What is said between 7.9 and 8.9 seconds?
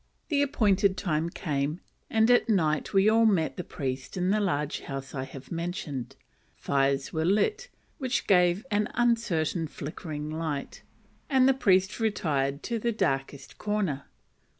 which gave an